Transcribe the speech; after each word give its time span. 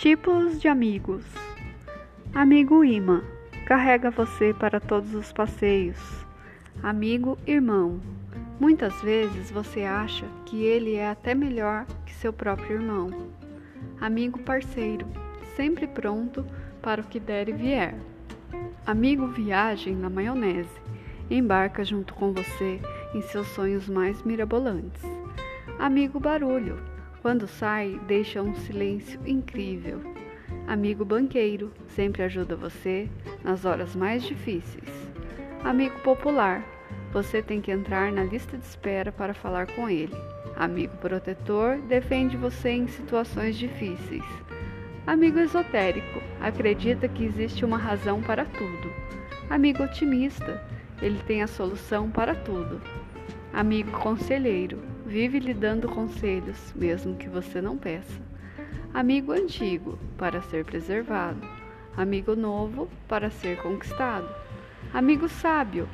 Tipos 0.00 0.58
de 0.58 0.66
amigos: 0.66 1.26
Amigo 2.34 2.82
imã 2.82 3.22
carrega 3.66 4.10
você 4.10 4.54
para 4.54 4.80
todos 4.80 5.12
os 5.12 5.30
passeios. 5.30 5.98
Amigo 6.82 7.36
irmão 7.46 8.00
muitas 8.58 8.98
vezes 9.02 9.50
você 9.50 9.82
acha 9.82 10.24
que 10.46 10.64
ele 10.64 10.94
é 10.94 11.10
até 11.10 11.34
melhor 11.34 11.84
que 12.06 12.14
seu 12.14 12.32
próprio 12.32 12.76
irmão. 12.76 13.10
Amigo 14.00 14.38
parceiro 14.38 15.06
sempre 15.54 15.86
pronto 15.86 16.46
para 16.80 17.02
o 17.02 17.04
que 17.04 17.20
der 17.20 17.50
e 17.50 17.52
vier. 17.52 17.94
Amigo 18.86 19.26
viagem 19.26 19.94
na 19.94 20.08
maionese 20.08 20.80
embarca 21.30 21.84
junto 21.84 22.14
com 22.14 22.32
você 22.32 22.80
em 23.14 23.20
seus 23.20 23.48
sonhos 23.48 23.86
mais 23.86 24.22
mirabolantes. 24.22 25.02
Amigo 25.78 26.18
barulho 26.18 26.78
quando 27.22 27.46
sai, 27.46 28.00
deixa 28.06 28.42
um 28.42 28.54
silêncio 28.54 29.20
incrível. 29.26 30.00
Amigo 30.66 31.04
banqueiro, 31.04 31.72
sempre 31.88 32.22
ajuda 32.22 32.56
você 32.56 33.08
nas 33.44 33.64
horas 33.64 33.94
mais 33.94 34.22
difíceis. 34.22 34.88
Amigo 35.62 35.98
popular, 36.00 36.64
você 37.12 37.42
tem 37.42 37.60
que 37.60 37.70
entrar 37.70 38.10
na 38.12 38.24
lista 38.24 38.56
de 38.56 38.64
espera 38.64 39.12
para 39.12 39.34
falar 39.34 39.66
com 39.66 39.88
ele. 39.88 40.14
Amigo 40.56 40.96
protetor, 40.98 41.78
defende 41.88 42.36
você 42.36 42.70
em 42.70 42.88
situações 42.88 43.56
difíceis. 43.56 44.24
Amigo 45.06 45.38
esotérico, 45.38 46.22
acredita 46.40 47.08
que 47.08 47.24
existe 47.24 47.64
uma 47.64 47.78
razão 47.78 48.22
para 48.22 48.44
tudo. 48.44 48.92
Amigo 49.48 49.82
otimista, 49.82 50.62
ele 51.02 51.18
tem 51.26 51.42
a 51.42 51.46
solução 51.46 52.10
para 52.10 52.34
tudo. 52.34 52.80
Amigo 53.52 53.90
conselheiro, 53.90 54.78
vive 55.10 55.40
lhe 55.40 55.52
dando 55.52 55.88
conselhos, 55.88 56.72
mesmo 56.76 57.16
que 57.16 57.28
você 57.28 57.60
não 57.60 57.76
peça. 57.76 58.22
Amigo 58.94 59.32
antigo, 59.32 59.98
para 60.16 60.40
ser 60.42 60.64
preservado. 60.64 61.40
Amigo 61.96 62.36
novo, 62.36 62.88
para 63.08 63.28
ser 63.28 63.60
conquistado. 63.60 64.28
Amigo 64.94 65.28
sábio, 65.28 65.88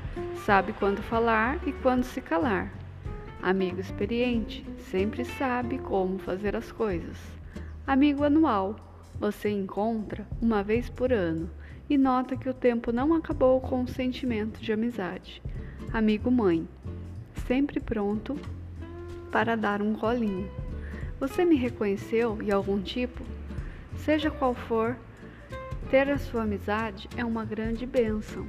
sabe 0.44 0.74
quando 0.74 1.02
falar 1.02 1.58
e 1.66 1.72
quando 1.72 2.04
se 2.04 2.20
calar. 2.20 2.70
Amigo 3.42 3.80
experiente, 3.80 4.66
sempre 4.90 5.24
sabe 5.24 5.78
como 5.78 6.18
fazer 6.18 6.54
as 6.54 6.70
coisas. 6.70 7.16
Amigo 7.86 8.22
anual, 8.22 8.76
você 9.18 9.48
encontra 9.48 10.26
uma 10.42 10.62
vez 10.62 10.90
por 10.90 11.10
ano 11.10 11.48
e 11.88 11.96
nota 11.96 12.36
que 12.36 12.50
o 12.50 12.54
tempo 12.54 12.92
não 12.92 13.14
acabou 13.14 13.62
com 13.62 13.82
o 13.82 13.88
sentimento 13.88 14.60
de 14.60 14.74
amizade. 14.74 15.42
Amigo 15.90 16.30
mãe, 16.30 16.68
sempre 17.46 17.80
pronto 17.80 18.38
para 19.30 19.56
dar 19.56 19.82
um 19.82 19.94
colinho. 19.94 20.50
Você 21.18 21.44
me 21.44 21.56
reconheceu 21.56 22.38
e 22.42 22.52
algum 22.52 22.80
tipo? 22.80 23.22
Seja 23.96 24.30
qual 24.30 24.54
for, 24.54 24.96
ter 25.90 26.08
a 26.10 26.18
sua 26.18 26.42
amizade 26.42 27.08
é 27.16 27.24
uma 27.24 27.44
grande 27.44 27.86
bênção. 27.86 28.46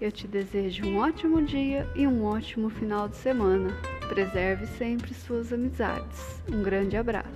Eu 0.00 0.12
te 0.12 0.28
desejo 0.28 0.84
um 0.84 0.98
ótimo 0.98 1.42
dia 1.42 1.88
e 1.94 2.06
um 2.06 2.24
ótimo 2.24 2.68
final 2.68 3.08
de 3.08 3.16
semana. 3.16 3.70
Preserve 4.08 4.66
sempre 4.66 5.14
suas 5.14 5.52
amizades. 5.52 6.42
Um 6.52 6.62
grande 6.62 6.96
abraço. 6.96 7.26